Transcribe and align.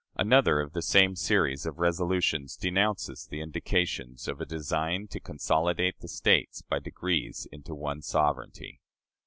Another 0.15 0.59
of 0.61 0.73
the 0.73 0.81
same 0.81 1.15
series 1.15 1.67
of 1.67 1.77
resolutions 1.77 2.55
denounces 2.57 3.27
the 3.27 3.39
indications 3.39 4.27
of 4.27 4.41
a 4.41 4.47
design 4.47 5.07
"to 5.11 5.19
consolidate 5.19 5.99
the 5.99 6.07
States 6.07 6.63
by 6.63 6.79
degrees 6.79 7.47
into 7.51 7.75
one 7.75 8.01
sovereignty." 8.01 8.81